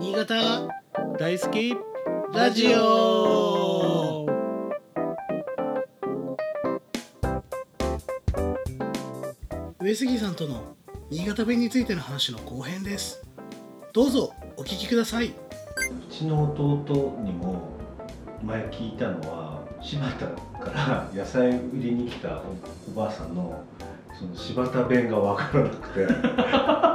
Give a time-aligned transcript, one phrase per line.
[0.00, 0.66] 新潟
[1.18, 1.76] 大好き
[2.32, 4.26] ラジオ。
[9.78, 10.74] 上杉さんとの
[11.10, 13.22] 新潟弁についての話の後編です。
[13.92, 15.26] どうぞお聞きください。
[15.26, 15.32] う
[16.10, 17.68] ちの弟にも
[18.42, 20.26] 前聞いたのは柴田
[20.64, 22.40] から野菜売りに来たお
[22.90, 23.62] おばあさんの
[24.18, 26.89] その柴田弁が分からなくて。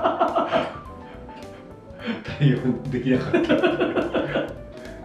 [2.38, 2.60] 対応
[2.92, 3.56] できなかったって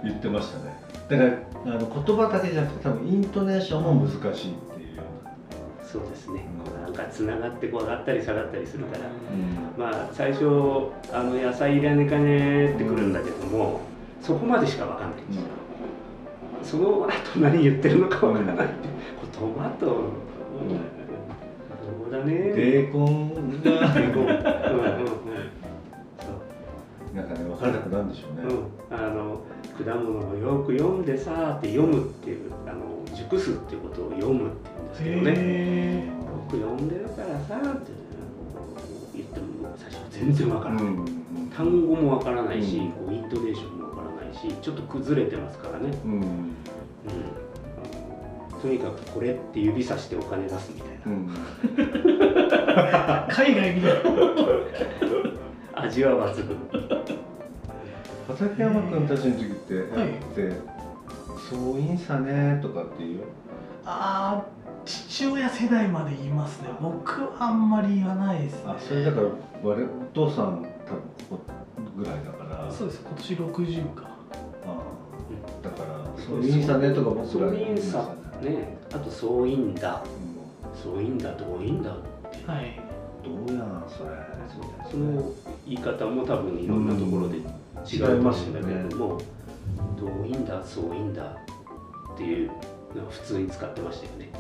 [0.05, 0.81] 言ってましたね。
[1.09, 4.97] だからあの言葉だけじゃなくて多分イントネーションも難しいっていう。
[4.97, 5.03] よ
[5.83, 6.45] そうですね。
[6.65, 10.45] うんなんかつながってこう上がったり下がったりするから、うな、まあ最初
[11.13, 13.81] あの野菜いらねかねってくるんだけども、
[14.21, 15.43] そこまでしかわかんないんですよ、
[16.63, 18.75] その後何言ってるのかわからないって、
[19.39, 20.01] トマト、うん、
[22.03, 23.71] そうだねベーコンが。
[24.71, 25.60] うんうんうん
[27.15, 28.61] なんかね分からなくなるんでしょうね、そう、
[28.91, 29.43] うん、あの
[29.85, 34.53] 果物をよく読んでさって読むっていうあの熟すっていうことを読むっ
[34.97, 35.37] ていうんですけどね。
[35.37, 36.13] へよ
[36.49, 37.93] く読んでるからさって
[39.15, 41.21] 言っても最初全然わからない、うん
[41.57, 42.93] 単語もわからないし、うん。
[42.93, 46.55] こうイントネーションもわからないしちょっと崩れてますからね、うんうん、
[48.63, 51.29] とにかくこれって指さしてお金出すみたいな、うん。
[52.87, 55.30] ー 海外みたいな
[55.83, 56.57] 味は抜群。
[58.29, 60.09] 畠山君たちの時って、はい。
[60.11, 60.53] って
[61.51, 63.21] そういんさねとかっていう？
[63.85, 66.69] あー父親世代まで言いますね。
[66.81, 68.63] 僕はあんまり言わないですね。
[68.67, 69.27] あそれだから
[69.63, 70.63] 我々お父さん多分
[71.29, 71.39] ここ
[71.97, 72.71] ぐらいだから。
[72.71, 73.01] そうです。
[73.05, 74.03] 今年60か。
[74.05, 74.09] あ
[74.67, 80.03] あだからそういんさねとか僕そらういんさねあとそういんだ。
[80.05, 81.97] うそういんだどういんだは
[82.63, 82.67] い。
[82.67, 84.11] んどうやんそれ
[84.91, 85.33] その
[85.67, 87.37] 言い方も多分いろんなところで
[87.87, 89.21] 違うと思うんだけれども、
[89.99, 91.23] どういいんだそういいんだ
[92.15, 92.49] っていう
[92.95, 94.31] のは普通に使ってましたよね。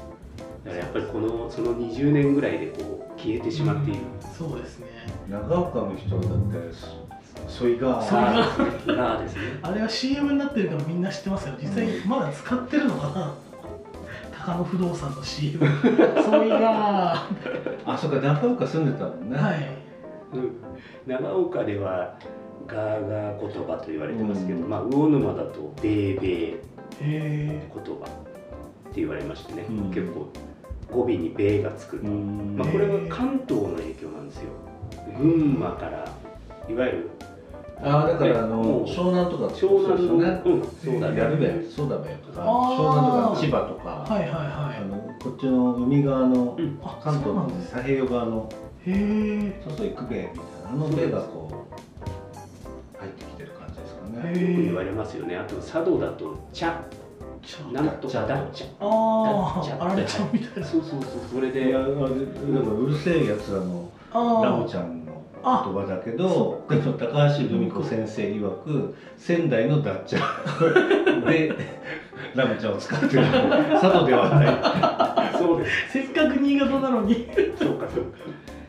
[0.64, 4.00] だからやっぱりこのその20年ぐらいでこう消えてしまっている、
[4.36, 4.86] そうですね。
[5.30, 6.74] 長岡の人だって
[7.48, 9.40] そそいがそいがあーがですね。
[9.62, 13.34] あれは CM になってるからみんな知ってますけど実際まだ使ってるのかな
[14.44, 15.58] 高野不動産の CM
[16.22, 17.26] そういが。
[17.84, 19.68] あそっか長岡住んでたもんね、はい。
[20.34, 20.56] うん
[21.06, 22.18] 長岡では
[22.66, 24.68] ガーガー言葉と言われてますけど、うん。
[24.68, 26.60] まあ魚沼だとベーベー
[27.00, 28.06] 言葉
[28.90, 29.90] って言われましてね、うん。
[29.90, 30.30] 結構
[30.90, 32.56] 語尾に「ベー」がつく、うん。
[32.56, 34.50] まあ、これは関東の影響なんですよ。
[35.18, 36.04] 群馬から
[36.68, 37.10] いわゆる
[37.82, 40.42] ああだからあの湘南とか湘南の、そうですよね。
[40.44, 41.18] うんそうだね。
[41.18, 44.86] やるべそうだべとか湘南とか千葉とか、はいはいあはい。
[44.86, 46.56] のこっちの海側の、
[47.02, 48.48] 関東の太平洋側の
[48.86, 54.32] へえそうそう行くべみたいなあのべがこう入ってきてる感じですかね。
[54.38, 55.36] へよく言われますよね。
[55.36, 56.80] あと佐渡だと茶。
[57.72, 58.84] なんとかだっちゃあ
[59.54, 60.68] だっちゃああられちゃうみたいな。
[60.68, 61.10] そうそうそう。
[61.32, 64.99] それいでやあれだからうるせえやつらのあラムちゃんの
[65.42, 71.54] 言葉だけどでも高橋留美子先生曰く仙台のダッチャ で
[72.34, 73.24] ラムちゃんを使ってる。
[73.80, 75.38] 佐渡ではない。
[75.38, 75.92] そうです。
[75.92, 77.28] せっかく新潟なのに。
[77.58, 78.18] そうかそうか。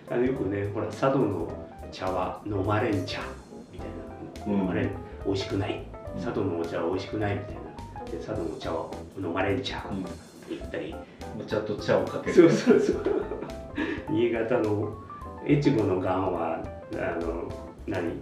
[0.10, 1.52] あのよくねほら佐渡の
[1.92, 3.20] 茶は飲まれん茶。
[3.72, 3.88] みたい
[4.48, 4.62] な、うん。
[4.62, 4.90] 飲まれん。
[5.26, 5.84] 美味しくない。
[6.16, 7.36] 佐渡のお茶は美味しくない。
[7.36, 8.06] みたいな。
[8.06, 9.78] で佐渡のお茶は飲まれん茶。
[9.78, 10.96] って言ったり、
[11.40, 12.34] お茶と茶をかけて。
[12.34, 13.04] そうそうそう。
[14.10, 14.94] 新潟の
[15.48, 16.64] 越後のがんは
[16.94, 17.52] あの
[17.88, 18.14] 何？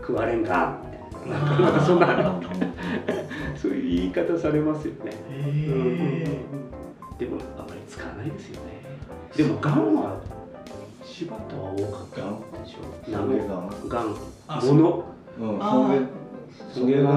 [0.00, 1.38] 食われんがんみたいな。
[1.38, 2.40] なんかなんかそんな
[3.56, 5.12] そういう言い方されますよね、
[7.18, 8.82] でもあまり使わないですよね。
[9.34, 10.20] でもがんは
[11.02, 12.16] 柴田は多かった
[12.62, 12.78] でしょ？
[13.04, 13.46] それが
[13.88, 14.14] がん？
[14.48, 15.04] あもの
[15.38, 16.06] うんあそれー
[16.70, 17.10] それが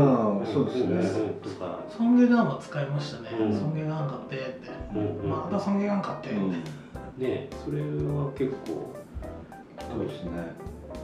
[0.45, 1.31] そうですね。
[1.43, 3.53] とかソンゲガンは使いましたね、うん。
[3.53, 6.51] ソンゲガン買ってって、うんうんまたソンゲガン買って、うん。
[7.17, 8.95] ねそれは結構
[9.89, 10.31] そうですね。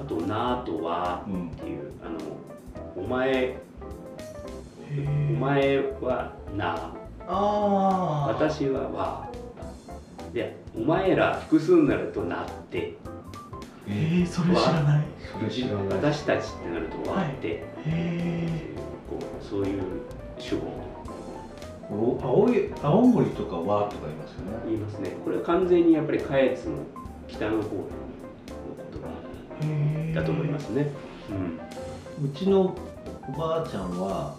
[0.02, 2.18] あと「な」と「は」うんっていうあの
[2.96, 3.58] お前
[5.30, 6.94] お前はなあ
[7.28, 9.30] あ私はは
[10.34, 12.96] でお前ら複数になるとなって。
[13.86, 15.04] へえそれ知らない。
[15.38, 15.88] それ知らない。
[15.90, 18.48] 私たちってなるとわって、へえ
[19.10, 19.82] こうそういう
[20.40, 20.84] 主語
[21.92, 24.52] お青い青森とかはとか言いますよね。
[24.66, 25.18] 言いますね。
[25.24, 26.76] これは完全にやっぱり下越の
[27.28, 27.64] 北の方
[30.14, 30.92] だと思いますね、
[32.20, 32.28] うん。
[32.28, 32.76] うちの
[33.28, 34.36] おばあちゃんは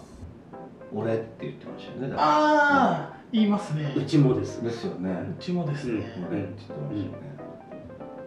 [0.93, 2.15] 俺って言ってましたよね。
[2.17, 3.93] ああ言いますね。
[3.95, 4.63] うちもです。
[4.63, 5.09] ですよね。
[5.37, 7.35] うちもですね、俺って言ってましたよね。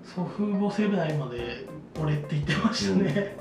[0.03, 1.67] 祖父母世代まで
[2.01, 3.37] 俺って言ってましたね、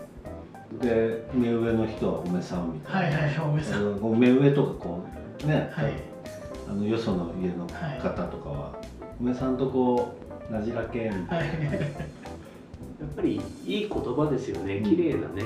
[0.79, 2.73] うで目上の人はおめさん。
[2.73, 4.19] みたいな、はいはいおめさん。
[4.19, 5.03] 目上とかこ
[5.43, 5.93] うね、はい
[6.69, 7.65] あのよその家の
[8.01, 8.79] 方とかは、
[9.19, 9.57] おめさん。
[9.57, 10.15] とこ
[10.49, 11.57] うなじらけみたいはい
[12.99, 14.81] やっぱりいい言葉ですよね。
[14.81, 15.43] 綺麗なね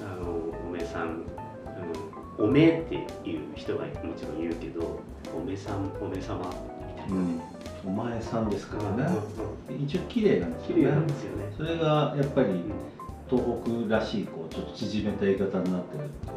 [0.00, 0.30] あの
[0.66, 1.24] おめさん、
[2.38, 2.94] うん、おめって
[3.28, 5.00] いう人がもちろん言うけど
[5.36, 6.48] おめさんおめさま。
[6.48, 7.40] みたいな、なね、
[7.84, 9.04] お前さんですからうんね、
[9.84, 10.82] 一応綺麗なんですよね。
[10.82, 12.72] 綺麗なんですよね、それがやっぱりうん。
[13.28, 13.42] 東
[13.88, 16.32] 北らしいこうちょっと縮めた言い方になってるっていう。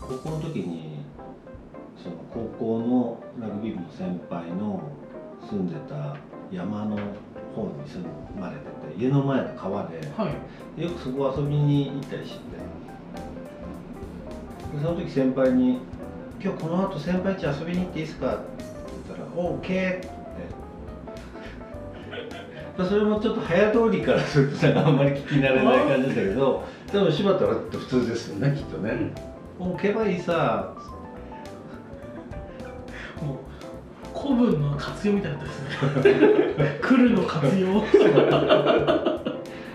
[0.00, 0.98] 高校の時に
[2.02, 4.82] その高校のラグビー部の先輩の
[5.48, 6.16] 住んでた
[6.52, 6.96] 山の
[7.56, 8.04] 方に住
[8.38, 8.62] まれて
[8.96, 10.30] て家の前の川では
[10.78, 10.82] い。
[10.82, 12.42] よくそこ遊びに行ったりしてて。
[14.76, 15.78] でその時先輩に
[16.42, 18.44] 「今日この後先輩家遊びに行っていいですか?」って
[19.08, 20.08] 言ったら「オーケー」って。
[22.84, 26.62] それもちょっと早通りからするとなんかあんまり聞き慣れない感じだけど
[26.92, 29.12] でも柴田は普通ですよねきっとね
[29.58, 30.74] 「オーケーはいいさ」
[34.28, 36.78] 古文の活用みたいだったですね。
[36.82, 37.82] 来るの活用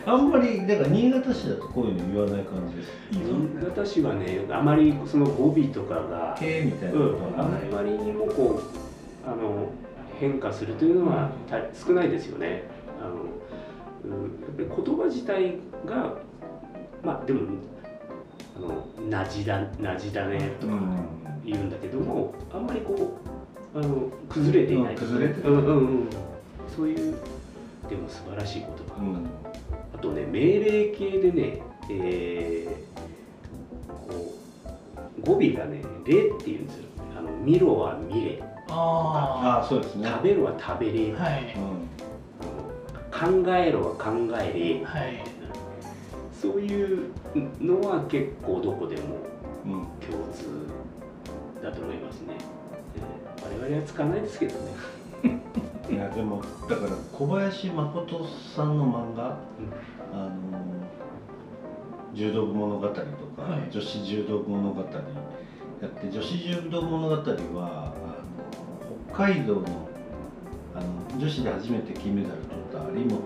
[0.06, 7.48] あんまりだから新潟市だとこういうの言わない感じです新潟市はねあまりその語尾とかが「ケー」みたいなうんことは。
[7.48, 8.62] あない、まりにもこ
[9.26, 9.70] うあの
[10.20, 12.64] 変化するというのはた少ないですよね。
[13.02, 15.56] あのうんやっぱり言葉自体
[15.86, 16.16] が
[17.02, 17.42] まあでも
[18.58, 20.74] あのなじだなじだねとか
[21.46, 23.33] 言うんだけども、あんまりこう
[23.76, 26.10] あの崩れていない、うん崩れてないうんうんうん、
[26.76, 27.16] そういう
[27.90, 29.02] でも素晴らしい言葉。
[29.02, 29.28] うん。
[29.94, 32.94] あとね命令形でね、えー
[34.08, 34.34] こ
[35.18, 36.84] う語尾がね「れ」っていうんですよ。
[37.18, 40.08] あの見ろは見れ、あああそうですね。
[40.08, 41.56] あ食べるは食べれ、はい。
[41.56, 44.12] あの考えろは考
[44.42, 45.24] えれ、はい。
[46.34, 47.12] そういう
[47.62, 49.18] のは結構どこでも
[49.66, 49.72] うん。
[49.74, 50.68] うん共通
[51.62, 52.36] だと思いますね。
[52.38, 52.53] えー
[53.44, 54.72] 我々は使わないですけどね。
[55.92, 58.26] いやでもだから小林誠
[58.56, 59.38] さんの漫画、
[60.14, 60.32] あの
[62.14, 63.06] 柔道部物語とか、は
[63.58, 64.88] い女子柔道部物語や
[65.88, 67.26] って女子柔道物語はあ
[68.40, 68.46] の
[69.14, 69.62] 北海道の
[70.76, 70.86] あの
[71.20, 73.22] 女子で初めて金メダル取った有本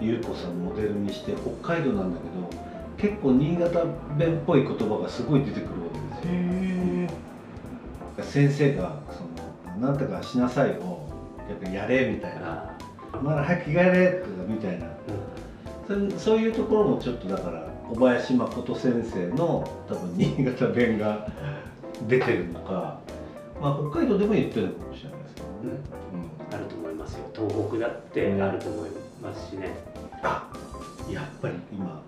[0.00, 2.32] 優子さんモデルにして北海道なんだけど
[2.96, 3.84] 結構新潟
[4.16, 5.72] 弁っぽい言葉がすごい出てくるわ
[6.22, 7.08] けで
[8.22, 8.42] すよ。
[8.48, 9.28] 先生がその
[9.80, 11.08] 「なんとかしなさい」を
[11.48, 12.76] やっぱやれみたいな。
[13.12, 14.86] あ「まだ早く着替えれ」とかみたいな。
[14.86, 16.10] ーうん。
[16.12, 21.28] そそういうところもちょっとだから小林誠先生の多分新潟弁が
[22.08, 23.00] 出てるのか、
[23.60, 25.80] まあ、北海道でも言ってるのかもしれないですけどね。
[26.50, 26.56] うん。
[26.56, 27.24] あると思いますよ。
[27.34, 28.90] 東北だってあると思い
[29.22, 29.74] ますしね。
[30.22, 30.48] あ
[31.10, 32.02] やっぱり今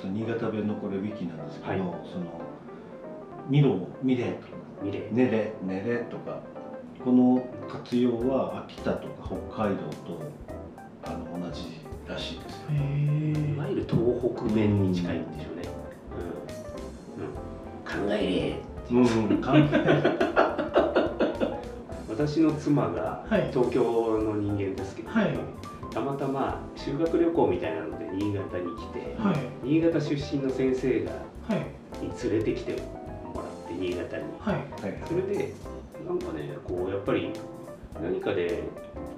[0.00, 1.78] その新潟弁のこれウィキなんですけど、はい。
[1.78, 2.40] その
[3.50, 4.60] 「見ろ」「見れ」とか。
[4.82, 6.40] 見れ「寝れ」「寝れ」とか
[7.04, 10.20] この活用は秋田とか北海道と
[11.02, 12.66] あの同じらしいですよ。
[12.70, 15.62] へいわゆる東北弁に近いんでしょうね。
[17.16, 17.24] うん。
[17.24, 18.60] うん、考え
[18.90, 19.34] れう。
[19.34, 19.76] ん、関係
[22.08, 23.48] 私の妻がはい。
[23.50, 25.38] 東京の人間ですけど、はい。
[25.90, 29.36] たまたま修学旅行みたいなので新潟に来て、はい。
[29.62, 31.12] 新潟出身の先生が
[31.48, 31.64] はい。
[32.04, 34.24] に連れてきてもらって新潟に。
[34.38, 34.64] はいはい。
[35.08, 35.54] それで
[36.10, 37.30] なんかねこうやっぱり
[38.02, 38.64] 何かで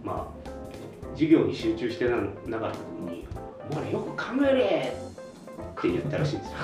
[0.04, 3.26] まあ授業に集中してななかった時に
[3.70, 4.92] 「お前らよく考えれ!」
[5.80, 6.56] って言ったらしいんですよ。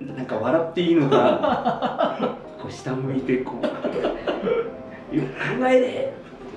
[0.16, 3.66] なんか笑っていいのかこう下向いてこう
[5.14, 5.28] 「よく
[5.60, 6.12] 考えれ!」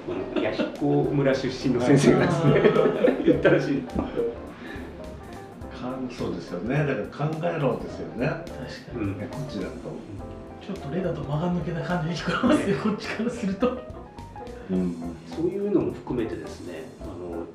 [0.08, 3.84] この弥彦村出身の先生がですね言ったらしい。
[6.18, 8.56] そうですよねだから考えろですよね確か
[8.96, 9.72] にうんねこっちだと、
[10.62, 13.80] ちょっとレだと間が抜けた感じに聞こえますねこっちからすると。
[14.70, 15.16] うん。
[15.36, 16.84] そういうのも含めてですね。
[17.02, 17.46] あの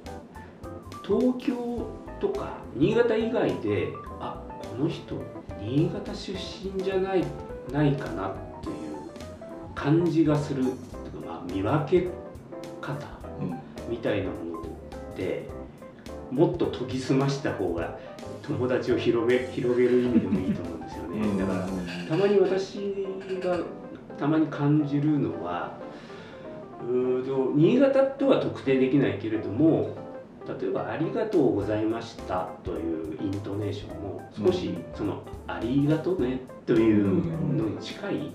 [1.05, 1.87] 東京
[2.21, 4.43] とか新潟以外であ
[4.77, 5.23] この人
[5.61, 7.25] 新潟出身じゃない
[7.73, 8.75] ないかなという
[9.75, 10.71] 感じがすると
[11.21, 12.09] か、まあ、見分け
[12.81, 13.07] 方
[13.41, 13.59] うん。
[13.89, 15.49] みたいなものって
[16.33, 17.99] もっと研ぎ澄ました方が
[18.49, 21.39] 友達を広げ広げる意味でもいいと思うんですよね。
[21.39, 21.69] だから
[22.09, 23.07] たまに私
[23.43, 23.59] が
[24.19, 25.79] たまに感じるのは
[26.83, 29.97] うーと新潟とは特定できないけれども
[30.61, 34.85] 例えば「ありがとうございました」というイントネーションも少しうん。
[34.95, 37.07] その「ありがとうね」という
[37.57, 38.31] のに近い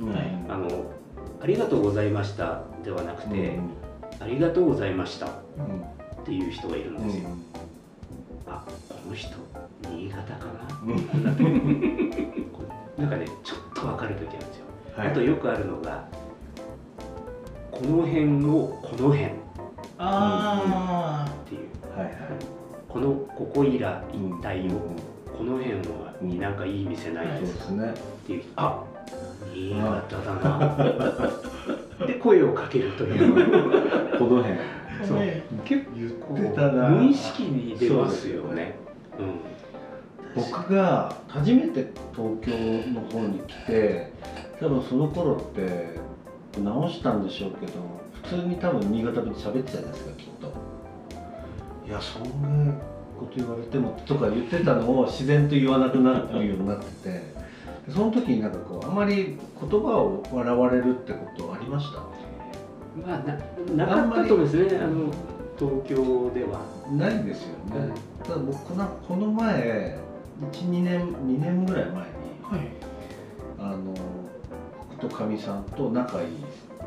[0.49, 0.67] あの
[1.41, 3.59] 「ありがとうございました」ではなくて
[4.19, 5.29] 「ありがとうございました」っ
[6.25, 7.29] ていう人がいるんですよ、
[9.11, 9.29] の人
[9.89, 10.53] 新潟かな？
[12.97, 14.65] なんかねちょっと分かる時あるんですよ、
[14.95, 15.07] はい。
[15.09, 16.07] あとよくあるのが
[17.71, 19.29] この辺をこの辺っ
[19.97, 21.61] あていう。
[21.97, 22.13] はいはい。
[22.87, 24.95] このここいら一帯を、うん。
[25.37, 27.91] この辺はになんかいい店ないですすね。
[27.91, 27.93] っ
[28.25, 28.51] ていう人。
[28.55, 28.83] あ。
[29.53, 30.77] 新潟だな。
[32.07, 34.17] で声をかけるという。
[34.17, 34.53] この辺。
[34.53, 34.59] あ
[35.03, 35.17] そう。
[35.19, 36.89] ね結言構ってたな。
[36.89, 38.90] 無意識に出ますよね
[40.35, 42.51] 僕が初めて東京
[42.93, 44.11] の方に来て
[44.59, 45.99] 多分その頃って
[46.59, 47.73] 直したんでしょうけど
[48.23, 50.53] 普通に多分新潟弁で喋ってたじゃないですかきっと。
[51.87, 52.73] いやそんな
[53.19, 61.99] こと言われてもとか言ってたのを自然と言わなくなるようになっててでその時になんかこうあまり言葉を笑われるってことありました？
[61.99, 65.11] うんまあななかったと思うんですねあの
[65.59, 66.61] 東京では。
[66.91, 69.97] ないですよね、ただ僕このこの前
[70.51, 71.99] 12年2年ぐらい前に
[72.43, 72.61] はい。
[73.59, 73.93] あの
[74.89, 76.27] 僕とかみさんと仲いい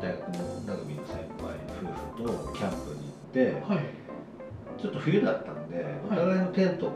[0.01, 1.55] 大学のラグビーの先輩
[2.17, 4.81] 夫婦とキャンプに行ってはい。
[4.81, 6.89] ちょっと冬だったんでお互いのテントを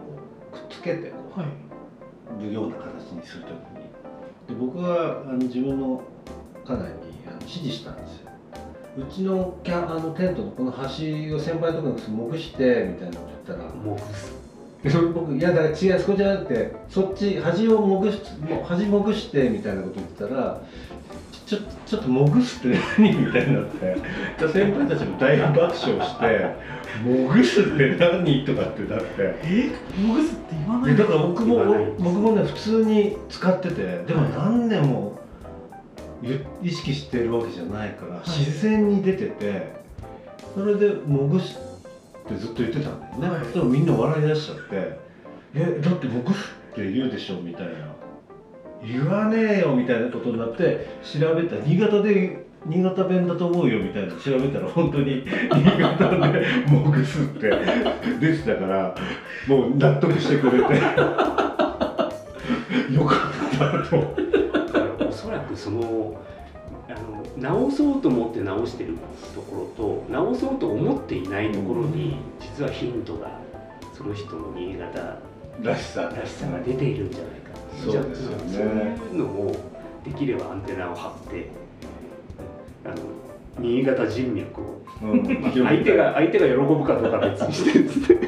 [0.52, 1.50] くっつけてこはい。
[2.40, 3.90] うるような形にするときに。
[4.48, 6.02] で僕はあの自分の
[6.66, 6.88] 家内に
[7.28, 8.29] あの指示したんですよ
[9.00, 14.34] うちのキャあのテントのこの端を先輩のところにもぐしてみたいなこと言ったらもうす
[14.84, 18.22] でそれ僕いやだから違うそこじゃなくてそっち端をもぐし
[18.66, 20.62] 端もぐしてみたいなこと言ってたら
[21.46, 23.96] ちょちょっともぐすって何みたいになって
[24.40, 26.56] で先輩たちも大爆笑して
[27.04, 29.06] 「もぐすって何?」とかってなって
[29.44, 31.64] えモグスって言わないでだから僕も
[32.00, 35.29] 僕もね普通に使っててでも何年もゆ
[36.62, 38.20] 意識してるわけじゃないから、い。
[38.26, 39.80] 自然に出てて
[40.54, 41.58] それで「もぐす」
[42.26, 43.54] ってずっと言ってたんだよね、はい。
[43.54, 45.00] でもみんな笑い出しちゃって
[45.56, 47.72] 「えだってもぐすって言うでしょ」みたいな
[48.86, 51.56] 「言わねえよ」みたいなことになって調べた。
[51.56, 54.14] ら新潟で新潟弁だと思うよみたいな。
[54.16, 55.24] 調べたら本当に
[55.54, 57.50] 新潟で「もぐす」って
[58.20, 58.96] 出てたから
[59.48, 60.74] もう納得してくれて。
[62.94, 63.16] よか
[63.56, 64.29] ったと
[65.60, 66.18] その
[66.88, 68.96] あの直そうと思って直してる
[69.36, 73.40] ところと直そうと思っていないところに実はヒントが
[73.96, 75.20] その人の新潟
[75.62, 76.04] らしさ。
[76.04, 77.50] らしさが出ているんじゃないか。
[77.84, 78.44] そうですよね。
[78.48, 79.56] じゃあそういうのを
[80.06, 81.50] できればアンテナを張って
[82.86, 82.96] あの
[83.60, 85.42] 新潟人脈を、うん。
[85.42, 87.84] まあ相手が相手が喜ぶかどうかは別にして。
[87.84, 88.20] ですね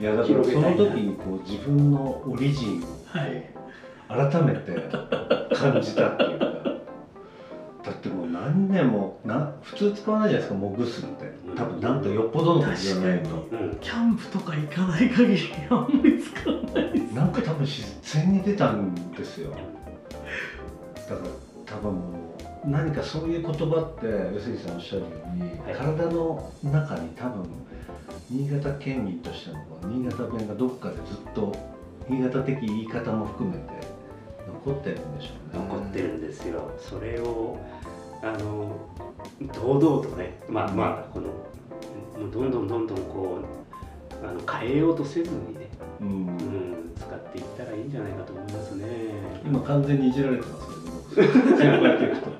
[0.00, 3.50] いやだからその時にこう自分のオリジンをはい。
[4.08, 4.72] 改めて
[5.54, 6.46] 感じたっていうか。
[7.82, 11.32] だってもう何年もな普通使わないじゃないですかもぐすって。
[11.56, 13.48] 多分なんかよっぽどのことじゃないと。
[13.50, 13.78] うん。
[13.80, 15.40] キャンプとか行かない限り
[15.70, 16.92] あんまり使わない。
[16.92, 19.50] ですなんか多分自然に出たんですよ。
[19.50, 21.28] だから
[21.66, 22.00] 多分も
[22.64, 25.74] う何かそういう言葉って上杉さんおっしゃるように、はい。
[25.74, 27.44] 体の中に多分
[28.30, 31.52] 新潟県民としての新潟弁がどっかでずっと
[32.08, 33.79] 新潟的言い方も含めて
[34.64, 35.64] 残ってるんでしょうね。
[35.68, 36.70] 残ってるんですよ。
[36.78, 37.58] それを
[38.22, 38.76] あの
[39.54, 43.40] 堂々とねまあまあこのもうどんどんどんどんこ
[44.22, 45.68] うあの変えようとせずにね、
[46.00, 46.08] うん。
[46.08, 48.86] うん、使っていったらいいんじゃないかと思いますね。
[49.44, 50.66] 今完全にいじられてます
[51.14, 52.30] けど僕先輩っていくと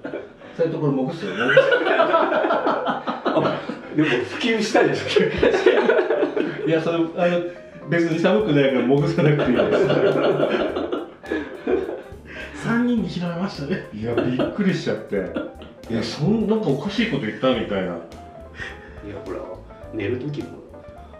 [0.57, 1.61] そういうところもぐすよもぐす
[3.97, 5.01] でも普及したじゃな
[6.65, 7.09] いいやそれあの
[7.89, 10.70] 別に寒くないからもぐさなくていいで3
[13.11, 13.87] 人に広めましたね。
[13.91, 15.17] すいやびっくりしちゃって。
[15.91, 17.89] いやそんなんかおかしいこと言ったみたいな。
[17.89, 19.41] いやほら
[19.93, 20.49] 寝る時も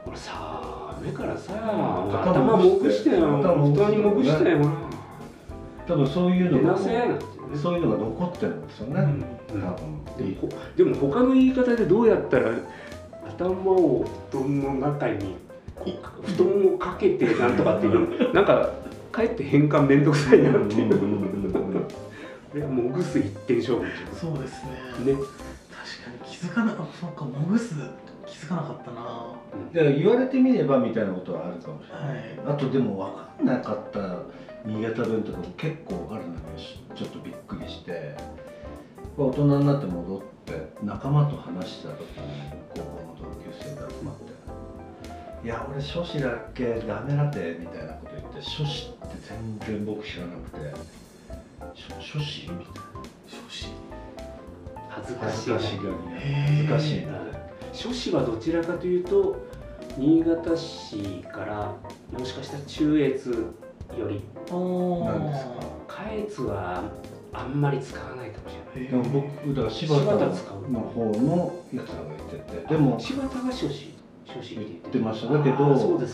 [0.05, 3.39] ほら寒いからさ頭頭もぐしてよ。
[3.39, 4.59] 頭もぐして布団にもぐしてよ。
[5.89, 6.89] 多分そういう寝のがそ
[7.73, 9.01] ういうのが残ってるんですよね、
[9.53, 9.63] うん。
[9.63, 10.05] 多分。
[10.17, 12.53] でもほでも他の言い方でどうやったら
[13.27, 15.37] 頭を布団の中に
[16.23, 18.71] 布団をかけてなんとかっていうのなんか
[19.21, 22.69] かえって変換めんどくさいなっていう。
[22.69, 23.87] もぐす一点勝負
[24.19, 25.13] そうですね。
[25.13, 25.15] ね。
[25.15, 27.75] 確かに気づかなかったそうかモグス
[28.27, 29.01] 気づかなかったな。
[29.01, 29.37] は
[29.73, 32.39] だから言われてみればみたいなことはあるかもしれない、い。
[32.47, 34.23] あとでも分かんなかった
[34.65, 36.41] 新潟弁とかも結構あるのよ。
[36.95, 38.17] ちょっとびっくりして。
[39.17, 42.07] 大人になって戻って仲間と話した時に
[42.71, 44.33] 高校の同級生で集まって
[45.43, 49.17] 「いや俺書士だっけダメだって」みたいなこと言って書士って
[49.67, 50.75] 全然僕知らなくて
[51.75, 52.83] 「書書士?」みたい
[53.27, 53.69] 少子
[54.89, 55.51] 恥ずなかしい。
[55.51, 55.79] 恥ずかし
[56.49, 57.13] 恥ずかしいな。
[57.73, 59.37] 書士はどちらかというと
[59.97, 61.75] 新潟市から
[62.19, 64.23] もしかしたら中越より。
[64.51, 65.51] なんですか。
[65.89, 66.83] 下越は
[67.33, 69.03] あんまり使わないかもしれない。
[69.11, 72.67] 僕だから柴田の方のやつらが言って。
[72.67, 74.00] てでも柴田が少子
[74.35, 75.33] 少子って言言ってました。
[75.35, 75.57] だけど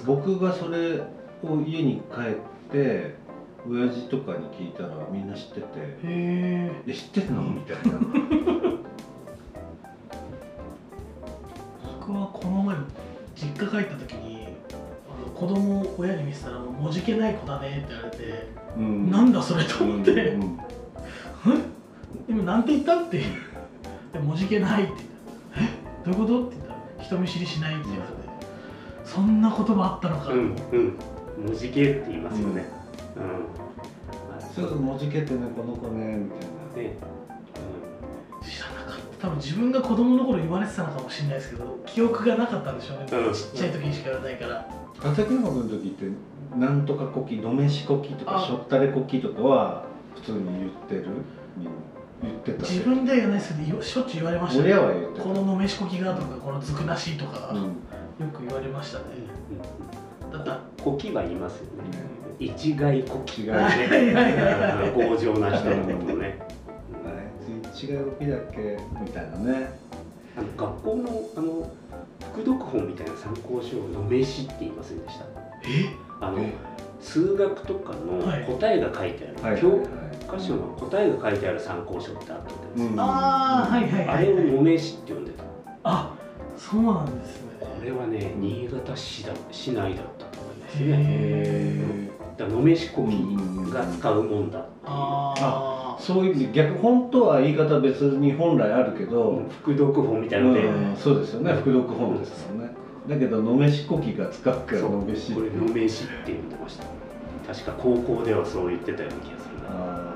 [0.06, 1.00] 僕がそれ
[1.42, 2.20] を家に帰
[2.70, 3.14] って
[3.68, 7.98] 親父とかに聞いたらみんな知っててへえ「え知ってんの?」みたいな。
[12.00, 12.76] 僕はこの前
[13.34, 14.46] 実家帰った時に
[15.34, 19.10] 子供を親に見せたらもうもじけない子だねって言われて、うん。
[19.10, 20.58] なんだそれと思って、うんうん
[22.28, 22.96] 今なんて言った？
[22.96, 23.22] って
[24.12, 24.92] でもじけないって
[25.56, 26.10] え？
[26.10, 26.46] どういうこと？
[26.48, 26.65] って
[27.06, 28.16] 人見知りしないって言われて
[29.04, 30.98] そんな言葉あったのか、うんうん。
[31.46, 32.64] 文字系って言いますよね。
[33.16, 36.30] うん、まあすぐもじけてねこの子ねみ
[36.74, 36.90] たいな。
[36.90, 36.96] ね。
[38.42, 39.28] 知らなかった。
[39.28, 43.32] 多分自分が子供の頃言われてたのかもしれないですけど記憶がなかったんでしょうね、うん。
[43.32, 44.68] ちっちゃい時にしか言われないから、
[45.00, 46.06] 竹山君の時って
[46.56, 49.84] なんとかこきのめしこきとかあしょったれこきとかは
[50.16, 51.06] 普通に言ってる
[51.56, 51.70] みんな
[52.22, 52.62] 言ってた。
[52.62, 54.72] 自分では言わないですけどよしょっちゅう言われましたね。
[54.72, 55.22] 親は言ってた。
[55.24, 57.62] こののめしこきがとかこのずくなしとか、うん。
[57.62, 59.04] よく言われましたね。
[60.32, 62.16] だってこきは言いますよね。
[62.38, 66.38] 一概こき違うね強情な人のことね。
[67.04, 67.08] あ
[67.68, 68.78] いつ違うこきだっけ？
[69.00, 69.78] みたいなね。
[70.36, 71.72] あの学校のあの
[72.32, 75.24] 副読本みたいな参考書をのめしって言いませんでした？
[75.64, 75.94] え？
[76.20, 76.52] あのえ
[77.00, 78.44] 数学とかのはい。
[78.44, 79.60] 答えが書いてある、はい。
[79.60, 79.70] 教
[80.26, 83.00] 科書の答えが書いてある参考書ってあったんですよ、うん。
[83.00, 84.26] ああはいはいあはい。
[84.26, 85.44] れをのめしって呼んでた。
[85.84, 86.14] あ
[86.56, 87.56] そうなんですね。
[87.60, 90.80] これはね新潟市だ市内だったと思います。
[90.80, 101.52] ねへだからのめしこきが使うもんだああそういう意味で逆本当は言い方別に本来あるけど、副読本みたいなので、うんそうですよね。
[101.54, 102.74] 副読本ですもんね。
[103.08, 106.84] だけどのめしこきが使うからのめしこれのめしって呼んでました。
[107.46, 109.68] 確か高校ではそう言ってたような気がするな。
[109.70, 110.14] あ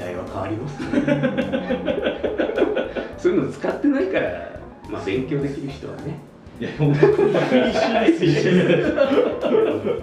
[0.00, 0.82] 代は変わります
[3.22, 4.50] そういうの使ってないから、
[4.88, 6.18] まあ、勉強できる人はね。
[6.60, 6.92] いや僕
[7.32, 8.92] ばっかり一緒です一緒です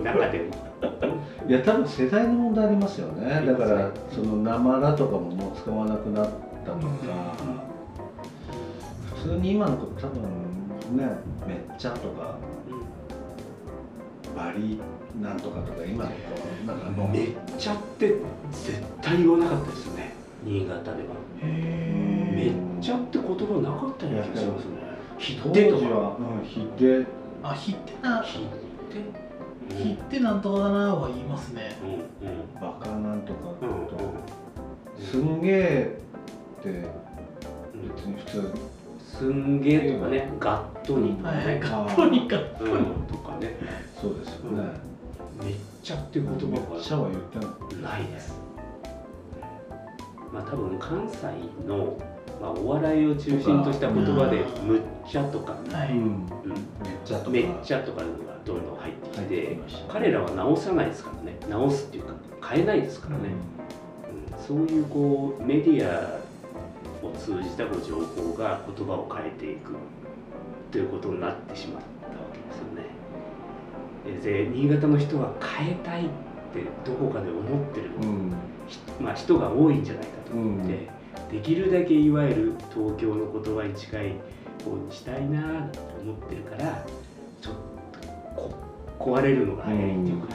[0.04, 0.68] 中でも
[1.48, 3.44] いや多分世代の問題ありますよね。
[3.46, 6.30] だからそのなまらとかももう使わなくなっ
[6.66, 6.88] たとか、
[9.16, 10.22] 普通に今の子多分
[10.98, 11.08] ね
[11.48, 12.38] めっちゃとか
[14.38, 14.80] バリ
[15.22, 18.14] なんとかとか今の子なんかもうめっちゃって
[18.52, 20.14] 絶対言わなかったですよね。
[20.44, 20.98] 新潟では。
[21.42, 24.72] へめっえちゃって言葉なかったような気がしますね。
[25.18, 25.82] ひ当ってとか。
[25.82, 27.06] 時は、うん、ひで
[27.42, 28.22] あひってな。
[28.22, 29.84] ひって？
[29.84, 31.76] ひってなんとかだなは言いますね。
[31.82, 32.62] うんうん。
[32.62, 33.98] バカなんとかうんと、
[35.04, 36.00] すんげえ
[36.60, 36.84] ってうん
[37.96, 38.54] 別に普通
[39.18, 42.44] すんげえとかねガットにとかはいはいねガッポニカうん。
[43.08, 43.56] とかね。
[44.00, 44.64] そうですよね、
[45.44, 47.40] めっちゃって言めっ葉ちゃは言って
[47.82, 48.04] ない。
[48.04, 48.40] です。
[50.32, 51.26] まあ多分関西
[51.68, 51.98] の、
[52.40, 55.96] まあ、お笑いを中心とした言葉でむっちゃとか、はい、うん。
[55.96, 56.04] うん。
[56.04, 56.20] めっ
[57.04, 57.30] ちゃとか。
[57.32, 59.58] めっちゃとかいうのがどんどん入ってき入って
[59.90, 61.38] 彼らは直さないですからね。
[61.50, 62.14] 直すっていうか
[62.48, 63.24] 変えないですからね、
[64.30, 64.46] うん。
[64.46, 66.20] そういうこうメディア
[67.08, 69.74] を通じたこう情報が言葉を変えていく
[70.72, 72.98] ということになってしまったわけですよね。
[74.06, 76.10] えで新潟の人は変えたいっ
[76.54, 78.34] てどこかで思ってる、うん。
[78.68, 80.90] ひまあ、人が多いんじゃないかと思って、
[81.32, 84.14] できるだけいわゆる東京の言葉に近い
[84.64, 86.86] 方にしたいなと思ってるから
[87.42, 87.62] ちょっと
[88.36, 88.54] こ
[89.00, 90.28] 壊れるのが早いっていうか、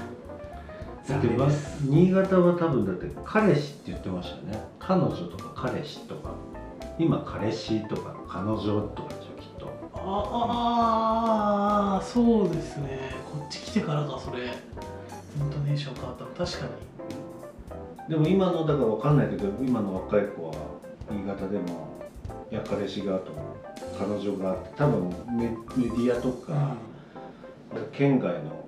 [1.04, 1.84] 残でま念です。
[1.84, 4.64] 新潟は多分だって彼氏って言ってましたよね。
[4.78, 6.30] 彼女とか彼氏とか
[6.98, 9.72] 今彼氏とか彼女とかでしょきっと。
[9.94, 13.10] ああそうですね。
[13.30, 14.44] こっち来てからかそれ。
[14.44, 14.50] イン
[15.50, 16.30] トネーション変わったの。
[16.30, 16.72] 確かに。
[18.08, 20.54] でも今のだからわかんないけど今の若い子は
[21.10, 21.88] 新潟でも
[22.50, 23.40] いや彼氏がとか
[23.98, 26.76] 彼女がって多分メメディアとか、
[27.92, 28.66] 県外の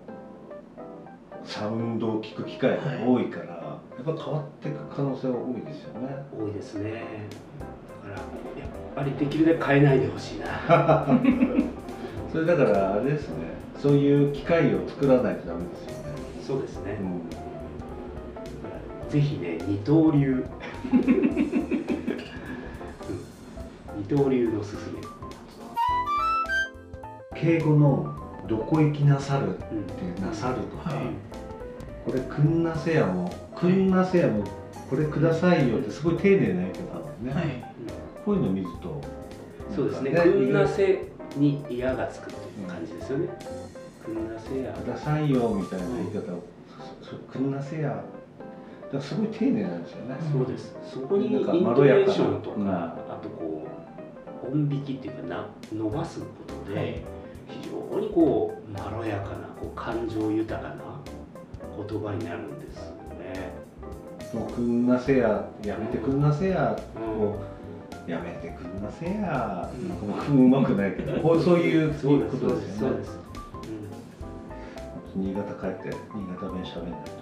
[1.44, 6.24] サウンドを聞く機会が多いから、やっぱ変わっていく可能性は多いですよね。
[6.38, 7.02] 多いですね
[8.94, 10.46] ぱりできるだけ変えないでほしいな。
[12.32, 13.54] それだからあれですね。
[13.78, 15.94] そういう機会を作らないとダメですよね。
[16.46, 17.04] そうですね、う
[19.08, 19.10] ん。
[19.10, 20.44] ぜひね二刀流。
[20.92, 21.00] うん。
[23.98, 25.00] 二刀流のすすめ。
[27.40, 28.14] 敬語の
[28.48, 31.04] 「どこ行きなさる」っうんて「なさる」とか、はい
[32.04, 34.44] これくんなせやもくんなせやも
[34.90, 37.63] これくださいよってすごい丁寧な言い方なんね、はい
[38.24, 39.00] こういうの見ると
[39.74, 43.28] そうですね「なんかくんなせ」に嫌がつくっていう感じですよね。
[44.04, 44.72] くんなせや。
[44.72, 46.42] くださいよみたいな言い方を、
[47.02, 48.04] そそくんなせや。
[48.92, 50.76] だすごい丁寧なんですよね、そうです。
[50.84, 52.68] そこにインなんかトネまろやかなーションとか、うん。
[52.68, 53.66] あとこ
[54.44, 56.26] う音引きっていうかな伸ばすこ
[56.66, 57.02] とで、はい。
[57.48, 60.74] 非常にこうまろやかなこう感情豊かな
[61.88, 62.84] 言葉になるんですよ
[63.18, 63.52] ね。
[64.32, 67.22] もうくんなせややめてくんなせやうん。
[67.22, 67.36] を
[68.06, 69.88] やめてくんなせや、うん。
[69.88, 72.94] なんか僕もうまくないけど こうそういうそうですことですよね。
[72.94, 73.18] そうです。
[75.16, 77.14] 新潟帰って新潟弁しゃべんないとね。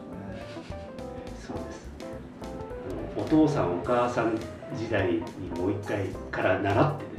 [1.38, 1.90] そうです。
[3.16, 4.37] うんお父さんお母さん
[4.77, 5.21] 時代に
[5.59, 7.12] もう一回から習ってね。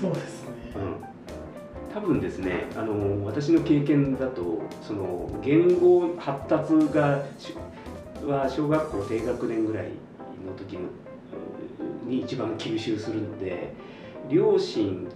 [0.00, 7.54] そうですね、うん、多分ですねあの私の経験だとその言語発達がし
[8.26, 9.86] は小学校低学年ぐらい
[10.46, 10.86] の時のうん
[12.06, 13.72] に一番吸収するので
[14.28, 15.08] 両親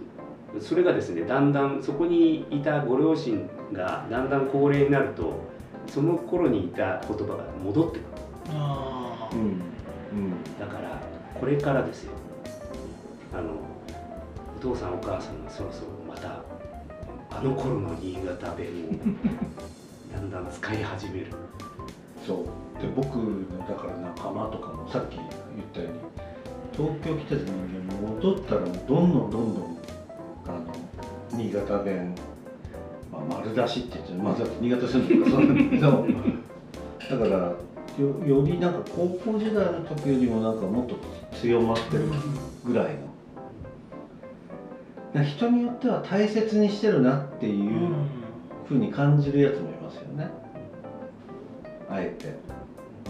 [0.59, 5.45] それがですねだんだんそこにいたご両親がだんだん高齢になると
[5.87, 8.05] その頃にいた言葉が戻ってくる。
[8.49, 10.43] ああ、うんうん。
[10.59, 11.01] だから
[11.39, 12.13] これからですよ。
[13.33, 13.51] あの
[14.57, 16.43] お父さんお母さんがそろそろまた
[17.29, 21.27] あの頃の新潟弁を だんだん使い始める。
[22.25, 22.81] そう。
[22.81, 25.27] で僕のだから仲間とかもさっき言っ
[25.73, 26.26] たように
[26.77, 29.77] 東京来てた人間も戻ったらどんどんどんどん
[30.45, 30.75] あの
[31.31, 32.13] 新潟弁、
[33.11, 37.53] まあ、丸出しって言ってまあだって新潟住んでるからそうなんだけどだから
[37.99, 40.95] よよりなんか高校時代の時よりもなんかもっと
[41.35, 42.03] 強まってる
[42.63, 43.07] ぐらいの。
[45.23, 47.93] 人によっては大切にしてるなっていううん
[48.67, 50.29] ふうに感じるやつもいますよね。
[51.89, 52.37] あえて「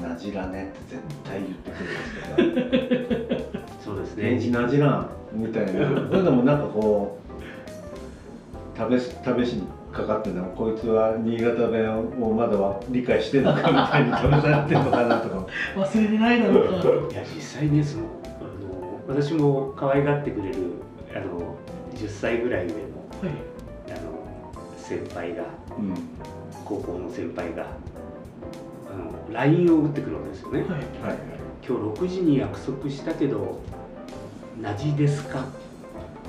[0.02, 3.52] なじらね」って絶対言ってくるんですけど
[3.84, 5.72] 「そうです返事ねなじらん」みたいな。
[5.72, 5.78] そ
[6.16, 11.90] れでもなんかこう食べし食べしにかかってるのこいつは新潟弁
[12.22, 15.46] をまだは理解してるのかみたいに試されてるのかなとか。
[15.76, 17.14] 忘れてないだろうか。
[17.14, 20.56] いや実際ねそのあの私も可愛がってくれる
[21.16, 21.56] あの
[21.96, 23.30] 10歳ぐらい上のはい。
[23.90, 23.98] あの
[24.78, 25.44] 先輩が
[25.78, 25.94] うん。
[26.66, 27.66] 高校の先輩が
[28.92, 30.82] あの LINE を打ってくるわけですよね、はいはい
[31.68, 33.60] 今日6時に約束したけど
[34.62, 35.44] 「なじですか?」っ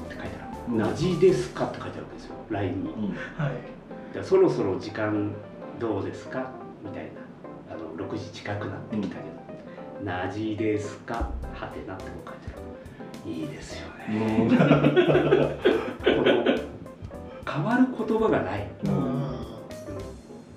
[0.09, 2.91] て書いてある「うんなじですか?」って書いてあるわけですよ LINE に。
[2.91, 3.09] うん。
[3.37, 4.15] はい。
[4.15, 5.31] でそろそろ時間
[5.79, 6.51] どうですか？
[6.83, 7.11] みたいな。
[7.71, 9.29] あの6時近くなってきたけど
[10.05, 12.57] 「なじですか?」はてなってこう書いてあ
[13.27, 13.31] る。
[13.31, 14.55] いいですよね、 こ
[16.15, 16.35] の
[17.47, 19.58] 変わる言葉がない、うんうん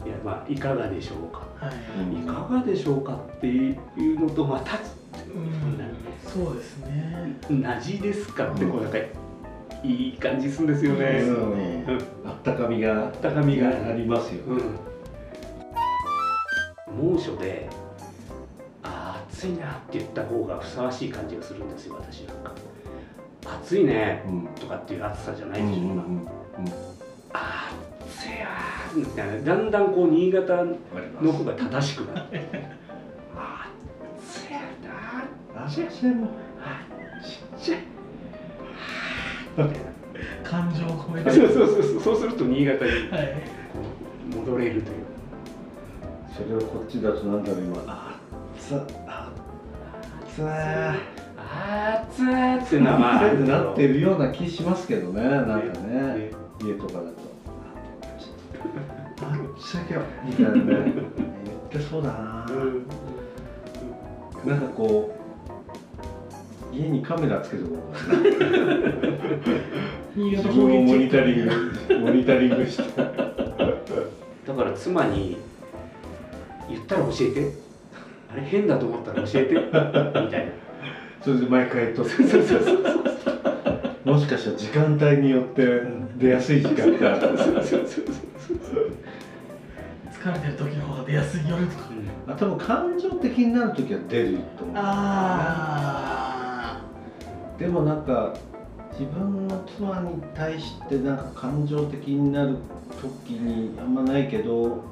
[0.06, 1.48] いやまあいかがでしょうか。
[1.66, 1.76] はい。
[2.00, 4.82] うんいかがでしょうかっていうのとまたうん。
[6.26, 7.38] そうですね。
[7.50, 8.98] なじですかってこうなんか
[9.84, 11.06] いい感じするんですよね。
[11.22, 11.86] うんね。
[11.88, 12.30] うん。
[12.30, 14.64] あったかみが高みがありますよね、
[16.90, 17.12] うん。
[17.14, 17.68] 猛暑で
[18.84, 22.54] あー暑いなって言った方がふさわしい感じがするんですよ私なんか。
[23.64, 24.48] 暑いねうん。
[24.60, 25.94] とかっていう暑さじゃないうんでしょ、今。
[26.04, 26.28] うん
[27.34, 28.61] あー暑いわー
[28.96, 30.64] みたいなだんだんこう新潟
[31.22, 32.42] の方が正しくなって
[33.36, 35.66] あー暑いな。
[35.66, 36.28] あそれも
[36.60, 36.82] あ
[37.24, 37.80] ちっちゃい。
[39.58, 39.92] はーみたいな。
[40.44, 42.02] 感情を込めてそうそうそうそう。
[42.02, 42.92] そうすると新潟に
[44.36, 44.98] 戻れるという。
[46.36, 48.16] それをこっちだとなんだろう今あ
[48.58, 48.76] つ
[49.08, 49.30] あ
[50.34, 50.48] つー
[51.38, 52.68] あーつーっ。
[52.68, 53.76] てなっ。
[53.76, 55.62] てるような気しますけどねなんかね
[56.18, 56.32] ね
[56.64, 57.21] 家とかだと
[59.22, 60.64] あっちゃけよみたいなね。
[60.66, 62.54] 言ってそうだな、う
[64.48, 64.50] ん。
[64.50, 65.16] なんかこ
[66.72, 68.20] う家にカメラつけておこうかな。
[70.16, 71.52] 新 潟自分をモニタリング
[71.88, 72.84] グモニタリングして。
[73.02, 75.38] だから妻に
[76.70, 77.72] 言ったら教えて。
[78.32, 79.56] あれ変だと思ったら教えて。
[79.56, 80.52] みたいな。
[81.22, 82.12] それで毎回撮って
[84.04, 85.82] もしかしたら時間帯によって
[86.18, 87.38] 出やすい時間帯ある。
[90.12, 91.84] 疲れてる時の方が出やすい夜とか。
[92.28, 94.76] あ多分感情的になる時は出ると思う。
[94.78, 96.82] あ
[97.58, 98.34] でもなんか
[98.92, 102.58] 自分の妻に対してなんか感情的になる
[103.02, 104.84] 時にあんまないけど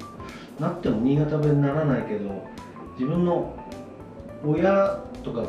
[0.60, 2.46] なっても新潟弁にならないけど
[2.94, 3.56] 自分の
[4.46, 5.44] 親とか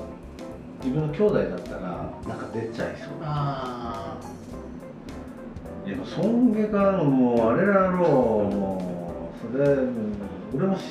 [0.83, 1.81] 自分の兄弟だったら
[2.27, 3.13] なんか出ちゃいそう。
[3.21, 3.23] ー。
[3.23, 4.17] あ
[5.87, 10.15] いや尊敬がもうあれだろうもうそれうん
[10.55, 10.83] 俺もし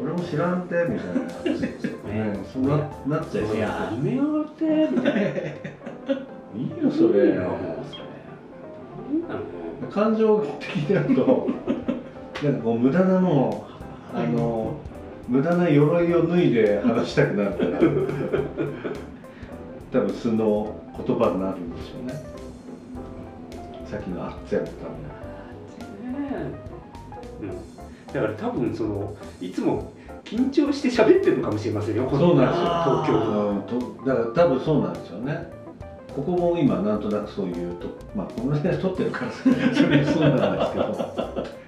[0.00, 3.56] 俺も知らんてみたいな、ね、そうななっちゃいそう。
[3.56, 5.20] いややめようってみたいな。
[5.20, 7.32] いいよそれ。
[7.32, 8.04] いよもうそれ。
[9.10, 9.34] なんな
[9.86, 11.48] の感情的だと
[12.42, 13.66] なんかこう無駄なも
[14.14, 14.76] うあの
[15.28, 17.80] 無駄な鎧を脱いで話したくなるから
[19.92, 20.74] 多分素の
[21.06, 22.12] 言葉になるんでしょうね。
[23.90, 24.70] さっきの「あっつやった
[27.40, 27.48] うん、
[28.12, 29.92] だから多分そのいつも
[30.24, 32.08] 緊張して喋ってるのかもしれませんよ。
[32.10, 32.66] そうなんですよ。
[33.02, 35.50] 東京うんとだから多分そうなんですよね。
[36.14, 39.32] ここも今なんとなくそういうとまあこの辺撮ってるから。
[39.32, 39.48] そ
[39.88, 41.60] れそうなんですけど。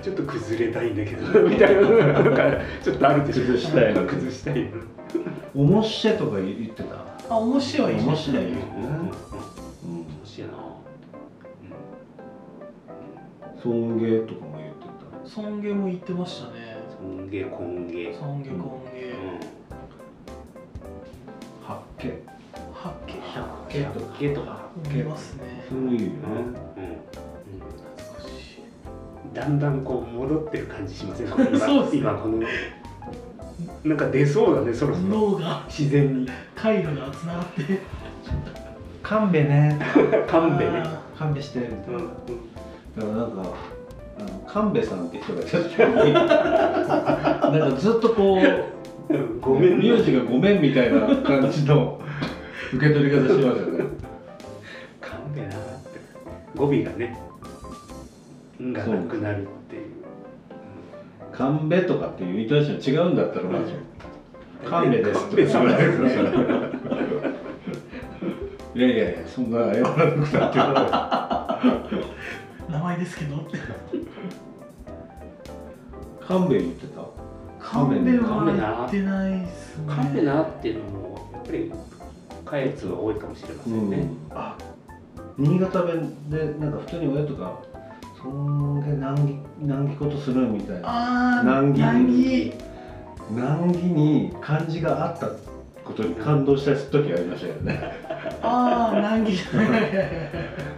[0.00, 2.42] ちょっと崩れたいんだけどみたいななんか
[2.82, 4.06] ちょっとあるでしょ崩したいの。
[4.06, 4.70] 崩したいの
[5.56, 7.07] 「おもっしゃ」とか言ってた？
[7.30, 8.56] あ面白い面白いよね。
[8.76, 8.84] うん。
[8.84, 8.90] うん。
[8.90, 8.96] うん。
[8.96, 9.06] うん。
[9.06, 9.12] 面
[10.24, 10.54] 白いな
[13.62, 18.58] 尊敬とかも言って尊敬も言ってましたね尊敬尊敬尊敬うん。
[21.66, 22.08] 尊敬
[22.54, 26.32] た八景八景百景とか八景とか見ますねそういうよねうん。
[26.32, 26.38] うん。
[26.38, 26.52] うん。
[27.60, 29.58] 懐かしいだん。
[29.58, 29.82] だん。
[29.84, 31.26] こう戻ってる感じしません。
[31.26, 32.38] 今そうですね今この
[33.84, 33.96] なん。
[33.98, 36.28] か出そうだねそろそろ脳が自然に
[36.60, 37.80] 回路がつながって。
[39.02, 39.78] 勘弁ね。
[40.26, 40.82] 勘弁ね。
[40.84, 41.98] あ勘弁してみたいな。
[41.98, 42.08] うんうん。
[42.96, 43.42] だからなんか
[44.18, 46.12] あの神戸さんって人がいた時に
[47.58, 48.38] なんかずっとこ
[49.08, 52.00] ううんごめん名字がごめんみたいな感じの
[52.74, 53.84] 受け取り方しますよね。
[55.00, 56.00] 勘弁なって。
[56.56, 57.16] 語尾がね
[58.60, 59.82] 「ん」がなくなるっていう。
[61.32, 63.66] 神戸とかっていうイントネーション違うんだったらまず。
[63.66, 63.88] うん
[64.64, 65.24] 神戸です。
[65.30, 66.14] とか言わないでくださ
[68.74, 70.46] いやいやいやそんな謝らなくた。
[70.46, 71.96] って
[72.72, 73.58] 名前ですけどって
[76.26, 77.02] 神戸言ってた。
[77.60, 81.72] 勘弁は言ってないっすね勘弁なっていうのもやっぱり
[82.46, 84.56] 下越は多いかもしれませんね、うんあ
[85.36, 87.60] 新潟弁でなんか普通に親とか
[88.20, 90.76] そんげ難儀難儀ことするみた。
[90.76, 92.52] いなああ難儀
[93.30, 95.28] 難儀に漢字があった
[95.84, 97.80] ことに感動した時ありましたよね。
[98.42, 99.36] ああ難儀。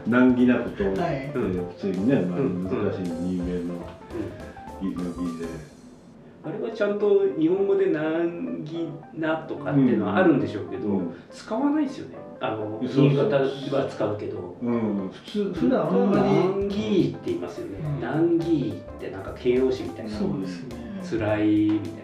[0.07, 0.85] 難儀なこと。
[0.85, 0.97] を、はい。
[1.13, 3.81] えー普通にね、まあ、うん難しい人間の
[4.83, 5.47] うん義の義で、
[6.45, 11.13] あれはちゃんと日本語で「難儀な」とかっていうのはあるんでしょうけど、うん。
[11.31, 12.17] 使わないですよね。
[12.41, 14.57] あの新潟は使うけど。
[14.63, 18.01] うん、普通普段あんまり難儀って言いますよね、うん。
[18.01, 20.77] 難儀ってなんか形容詞みたいなそうですね。
[21.03, 22.00] 辛いみたいな、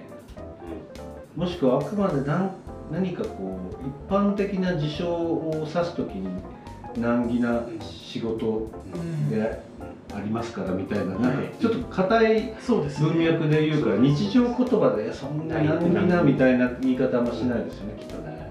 [1.36, 2.50] もしくはあくまで何
[2.90, 6.28] 何かこう一般的な事象を指す時に
[6.98, 9.60] 難儀な仕事うんで
[10.14, 11.22] ありますからみたいななん。
[11.22, 13.08] かはいちょっと硬いそうですね。
[13.10, 18.50] 文脈で言うから日常言葉でそんな難儀なみたいな言い方もしないですよねきっとね。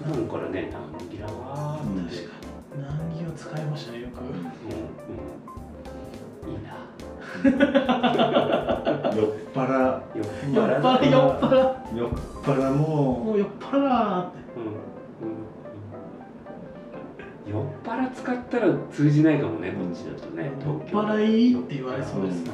[0.00, 1.92] うん、普段からね難儀だわ確か
[2.74, 2.82] に。
[2.82, 4.20] 難儀を使いましたねよく
[7.50, 11.50] うんうん、いいな酔っ払酔っ酔っ払い酔っ払
[11.96, 12.10] 酔っ
[12.42, 12.86] 払も
[13.24, 14.64] もう酔っ払ってうん。
[15.22, 15.32] う
[17.50, 17.52] ん。
[17.52, 22.52] 酔っ払使ったら通じないかもねこっちだとね酔っ払いって言われそうですね。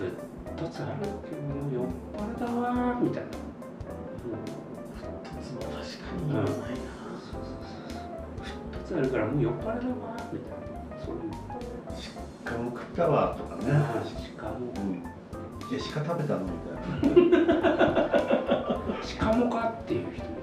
[0.00, 0.08] ふっ
[0.56, 0.92] とつある
[1.24, 1.84] けどもう酔っ
[2.16, 3.28] 払だわーみたいな、
[4.94, 5.06] 一
[5.46, 6.56] つも確かに言わないな、
[8.40, 9.82] ふっとつあるからもう酔っ払だわー
[10.32, 10.69] みたいな
[12.44, 13.62] 鹿も食ったわとかね。
[14.18, 15.04] しかもうん。
[15.72, 16.74] え鹿食べたのみたい
[17.30, 17.38] な。
[19.02, 20.42] しかもかっていう人もい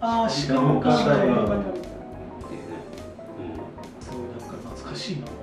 [0.00, 0.22] たな。
[0.22, 0.60] ああしか。
[0.60, 1.60] もかしかもかうんっていうね
[4.00, 5.38] すごいなんか懐かしいななんか。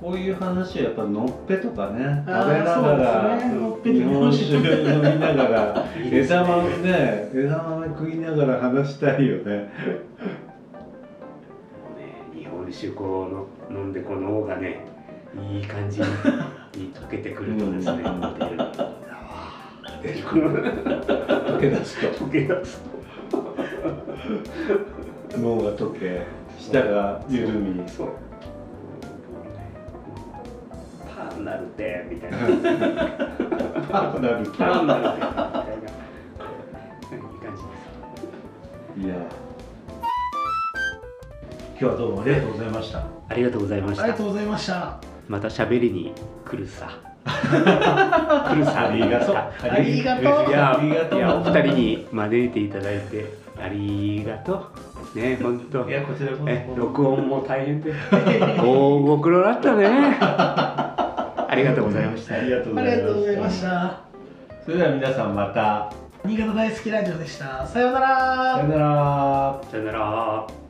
[0.00, 3.54] こういう話はやっぱのっぺとかね食べながら、ね。
[3.54, 4.68] のっぺと日本酒飲み
[5.20, 5.80] ながら ね。
[6.10, 9.70] 枝豆ね枝豆食いながら話したいよね。
[12.72, 14.84] もうね日本酒こうの飲んでこの脳がね
[15.52, 16.06] いい感じに
[16.76, 18.20] に 溶けてくるとですね、うん。
[18.34, 18.56] 出る
[20.02, 20.50] 出てくる。
[20.50, 22.24] 溶け出すと。
[22.24, 22.82] 溶け出す
[25.38, 26.22] 脳が溶け
[26.58, 27.82] 舌が緩み。
[27.82, 28.08] とそう。
[31.14, 36.02] パーになるってみたいなパートナルパーになるってみたいな。
[37.12, 37.68] いい感じで
[39.02, 39.41] すいや
[41.82, 43.04] 今日はどうもありがとうございました。
[43.28, 44.04] ありがとうございました。
[44.04, 45.00] ありがとうございました。
[45.26, 46.12] また喋りに
[46.44, 46.90] 来るさ。
[47.26, 50.48] 来るさありがとうありがとう。
[50.48, 50.80] いや
[51.12, 54.64] いやお二人に招いていただいてありがと
[55.16, 55.18] う。
[55.18, 55.90] ね本当。
[55.90, 56.44] いやこちらこそ。
[56.48, 57.92] え録音も大変で。
[58.58, 59.88] 大ご苦労だったね。
[60.20, 62.36] ありがとうございました。
[62.36, 64.00] ありがとうごあざいました。
[64.64, 65.92] それでは皆さんまた。
[66.24, 67.66] 新潟大好きラジオでした。
[67.66, 69.60] さようなさらよなら。
[69.68, 70.61] さよなら